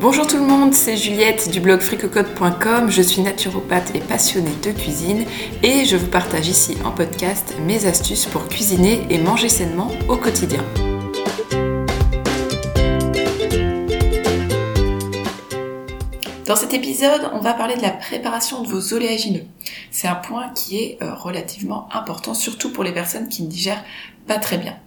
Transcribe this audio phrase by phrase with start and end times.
[0.00, 2.88] Bonjour tout le monde, c'est Juliette du blog fricocode.com.
[2.88, 5.24] Je suis naturopathe et passionnée de cuisine
[5.64, 10.16] et je vous partage ici en podcast mes astuces pour cuisiner et manger sainement au
[10.16, 10.62] quotidien.
[16.48, 19.44] Dans cet épisode, on va parler de la préparation de vos oléagineux.
[19.90, 23.84] C'est un point qui est euh, relativement important, surtout pour les personnes qui ne digèrent
[24.26, 24.78] pas très bien.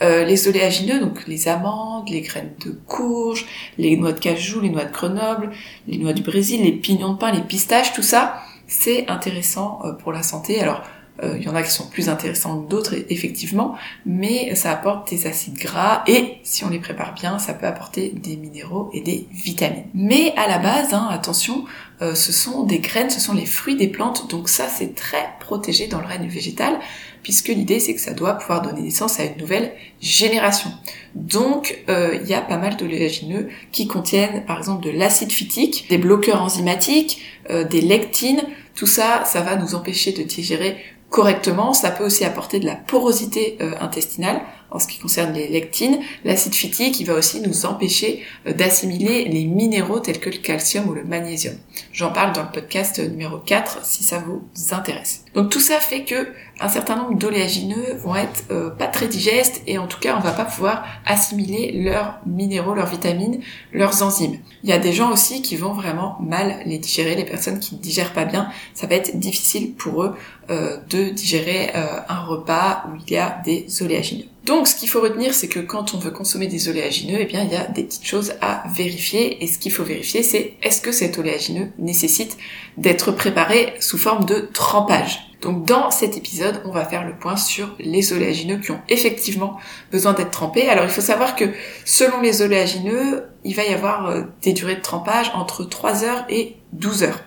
[0.00, 3.46] Euh, les oléagineux, donc les amandes, les graines de courge,
[3.78, 5.50] les noix de cajou, les noix de Grenoble,
[5.88, 9.94] les noix du Brésil, les pignons de pain, les pistaches, tout ça, c'est intéressant euh,
[9.94, 10.60] pour la santé.
[10.60, 10.84] Alors,
[11.22, 13.74] il y en a qui sont plus intéressants que d'autres, effectivement,
[14.06, 18.10] mais ça apporte des acides gras et si on les prépare bien, ça peut apporter
[18.10, 19.84] des minéraux et des vitamines.
[19.94, 21.64] Mais à la base, hein, attention,
[22.00, 25.28] euh, ce sont des graines, ce sont les fruits des plantes, donc ça c'est très
[25.40, 26.78] protégé dans le règne végétal,
[27.22, 30.70] puisque l'idée c'est que ça doit pouvoir donner naissance à une nouvelle génération.
[31.14, 35.86] Donc euh, il y a pas mal d'oléagineux qui contiennent par exemple de l'acide phytique,
[35.90, 38.42] des bloqueurs enzymatiques, des lectines,
[38.74, 40.76] tout ça, ça va nous empêcher de digérer
[41.10, 41.72] correctement.
[41.72, 46.00] Ça peut aussi apporter de la porosité euh, intestinale en ce qui concerne les lectines.
[46.24, 50.88] L'acide phytique, qui va aussi nous empêcher euh, d'assimiler les minéraux tels que le calcium
[50.88, 51.54] ou le magnésium.
[51.92, 55.24] J'en parle dans le podcast numéro 4 si ça vous intéresse.
[55.34, 56.28] Donc tout ça fait que
[56.60, 60.20] un certain nombre d'oléagineux vont être euh, pas très digestes et en tout cas on
[60.20, 63.40] va pas pouvoir assimiler leurs minéraux, leurs vitamines,
[63.72, 64.38] leurs enzymes.
[64.64, 67.76] Il y a des gens aussi qui vont vraiment mal les digérer, les personnes qui
[67.76, 70.16] ne digèrent pas bien, ça va être difficile pour eux
[70.50, 71.70] euh, de digérer
[72.08, 74.26] un repas où il y a des oléagineux.
[74.48, 77.42] Donc ce qu'il faut retenir, c'est que quand on veut consommer des oléagineux, eh bien
[77.42, 79.44] il y a des petites choses à vérifier.
[79.44, 82.38] Et ce qu'il faut vérifier, c'est est-ce que cet oléagineux nécessite
[82.78, 85.20] d'être préparé sous forme de trempage.
[85.42, 89.58] Donc dans cet épisode, on va faire le point sur les oléagineux qui ont effectivement
[89.92, 90.66] besoin d'être trempés.
[90.66, 91.44] Alors il faut savoir que
[91.84, 96.24] selon les oléagineux, il va y avoir euh, des durées de trempage entre 3 heures
[96.30, 97.20] et 12 heures.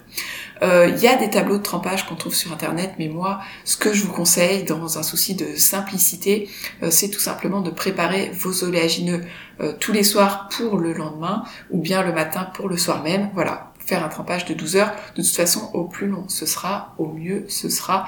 [0.64, 3.78] Euh, il y a des tableaux de trempage qu'on trouve sur internet, mais moi, ce
[3.78, 6.50] que je vous conseille dans un souci de simplicité,
[6.84, 9.22] euh, c'est tout simplement de préparer vos oléagineux
[9.60, 13.32] euh, tous les soirs pour le lendemain, ou bien le matin pour le soir même.
[13.34, 14.94] Voilà, faire un trempage de 12 heures.
[15.16, 18.08] De toute façon, au plus long ce sera, au mieux ce sera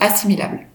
[0.00, 0.66] assimilable.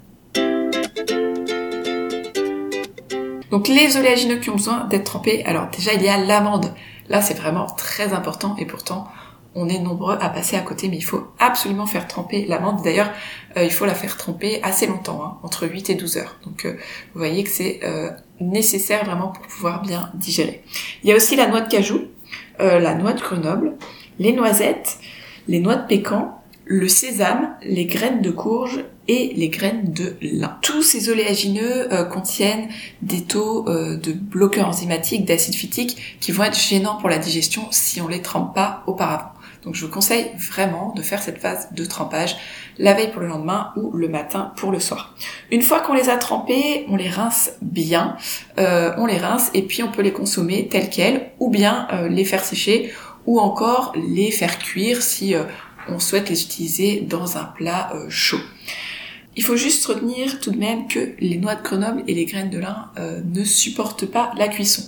[3.52, 6.74] Donc les oléagineux qui ont besoin d'être trempés, alors déjà il y a l'amande.
[7.10, 9.08] Là c'est vraiment très important et pourtant
[9.56, 12.84] on est nombreux à passer à côté, mais il faut absolument faire tremper l'amande.
[12.84, 13.10] D'ailleurs,
[13.58, 16.38] euh, il faut la faire tremper assez longtemps, hein, entre 8 et 12 heures.
[16.46, 16.74] Donc euh,
[17.14, 18.12] vous voyez que c'est euh,
[18.42, 20.62] nécessaire vraiment pour pouvoir bien digérer.
[21.04, 22.02] Il y a aussi la noix de cajou,
[22.60, 23.74] la noix de Grenoble,
[24.18, 24.98] les noisettes,
[25.48, 30.58] les noix de pécan, le sésame, les graines de courge et les graines de lin.
[30.62, 32.70] Tous ces oléagineux contiennent
[33.02, 38.00] des taux de bloqueurs enzymatiques, d'acide phytique qui vont être gênants pour la digestion si
[38.02, 39.35] on les trempe pas auparavant.
[39.66, 42.38] Donc je vous conseille vraiment de faire cette phase de trempage
[42.78, 45.16] la veille pour le lendemain ou le matin pour le soir.
[45.52, 48.16] Une fois qu'on les a trempés, on les rince bien,
[48.60, 52.08] euh, on les rince et puis on peut les consommer tels quels ou bien euh,
[52.08, 52.94] les faire sécher
[53.26, 55.44] ou encore les faire cuire si euh,
[55.88, 58.40] on souhaite les utiliser dans un plat chaud.
[59.38, 62.50] Il faut juste retenir tout de même que les noix de Grenoble et les graines
[62.50, 64.84] de lin ne supportent pas la cuisson.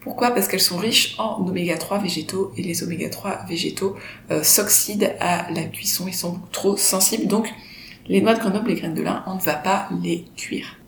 [0.00, 0.30] Pourquoi?
[0.30, 3.96] Parce qu'elles sont riches en oméga 3 végétaux et les oméga 3 végétaux
[4.30, 7.26] euh, s'oxydent à la cuisson, ils sont trop sensibles.
[7.26, 7.52] Donc
[8.08, 10.78] les noix de Grenoble, les graines de lin, on ne va pas les cuire.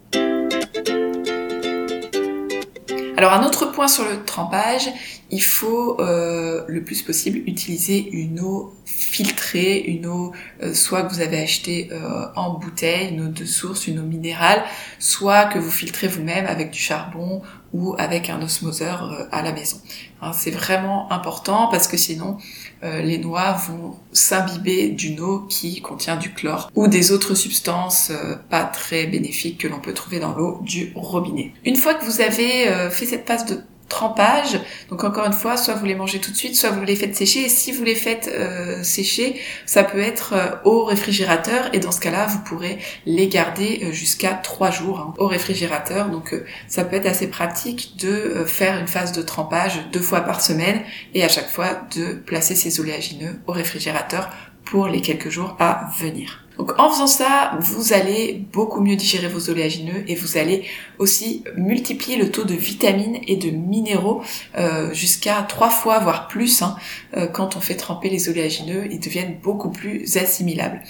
[3.18, 4.88] Alors un autre point sur le trempage,
[5.32, 10.32] il faut euh, le plus possible utiliser une eau filtrée, une eau
[10.62, 14.04] euh, soit que vous avez acheté euh, en bouteille, une eau de source, une eau
[14.04, 14.62] minérale,
[14.98, 17.40] soit que vous filtrez vous-même avec du charbon
[17.72, 19.78] ou avec un osmoseur à la maison.
[20.20, 22.36] Hein, c'est vraiment important parce que sinon
[22.82, 28.12] les noix vont s'imbiber d'une eau qui contient du chlore ou des autres substances
[28.50, 31.52] pas très bénéfiques que l'on peut trouver dans l'eau du robinet.
[31.64, 34.58] Une fois que vous avez fait cette passe de trempage.
[34.88, 37.14] Donc encore une fois, soit vous les mangez tout de suite, soit vous les faites
[37.14, 37.42] sécher.
[37.44, 41.68] Et si vous les faites euh, sécher, ça peut être euh, au réfrigérateur.
[41.74, 46.08] Et dans ce cas-là, vous pourrez les garder euh, jusqu'à trois jours hein, au réfrigérateur.
[46.08, 46.34] Donc
[46.68, 50.80] ça peut être assez pratique de faire une phase de trempage deux fois par semaine
[51.14, 54.30] et à chaque fois de placer ces oléagineux au réfrigérateur
[54.64, 56.42] pour les quelques jours à venir.
[56.58, 60.64] Donc en faisant ça, vous allez beaucoup mieux digérer vos oléagineux et vous allez
[60.98, 64.22] aussi multiplier le taux de vitamines et de minéraux
[64.58, 66.76] euh, jusqu'à trois fois, voire plus, hein,
[67.16, 70.82] euh, quand on fait tremper les oléagineux, ils deviennent beaucoup plus assimilables.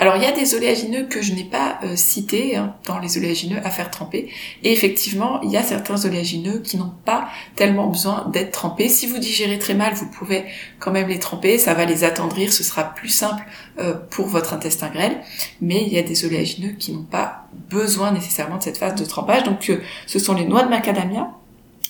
[0.00, 3.18] Alors il y a des oléagineux que je n'ai pas euh, cités hein, dans les
[3.18, 4.30] oléagineux à faire tremper.
[4.64, 8.88] Et effectivement, il y a certains oléagineux qui n'ont pas tellement besoin d'être trempés.
[8.88, 10.46] Si vous digérez très mal, vous pouvez
[10.78, 13.42] quand même les tremper, ça va les attendrir, ce sera plus simple
[13.78, 15.20] euh, pour votre intestin grêle.
[15.60, 19.04] Mais il y a des oléagineux qui n'ont pas besoin nécessairement de cette phase de
[19.04, 19.42] trempage.
[19.44, 21.30] Donc euh, ce sont les noix de macadamia,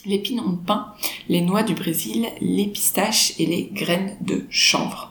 [0.05, 0.95] les pinons de pain,
[1.29, 5.10] les noix du Brésil, les pistaches et les graines de chanvre.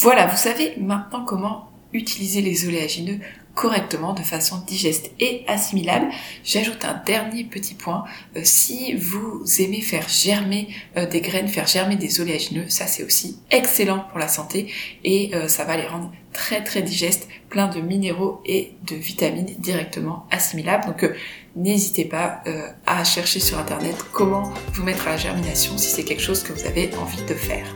[0.00, 3.18] Voilà, vous savez maintenant comment utiliser les oléagineux
[3.56, 6.06] correctement de façon digeste et assimilable.
[6.44, 8.04] J'ajoute un dernier petit point.
[8.36, 13.02] Euh, si vous aimez faire germer euh, des graines, faire germer des oléagineux, ça c'est
[13.02, 14.72] aussi excellent pour la santé
[15.02, 19.52] et euh, ça va les rendre très très digestes, plein de minéraux et de vitamines
[19.58, 20.86] directement assimilables.
[20.86, 21.10] Donc
[21.56, 22.44] n'hésitez pas
[22.86, 26.52] à chercher sur internet comment vous mettre à la germination si c'est quelque chose que
[26.52, 27.66] vous avez envie de faire.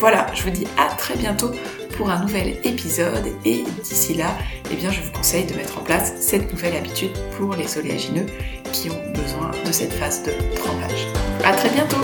[0.00, 1.50] Voilà, je vous dis à très bientôt
[1.98, 4.34] pour un nouvel épisode et d'ici là,
[4.72, 8.24] eh bien, je vous conseille de mettre en place cette nouvelle habitude pour les oléagineux
[8.72, 11.06] qui ont besoin de cette phase de trempage.
[11.44, 11.98] À très bientôt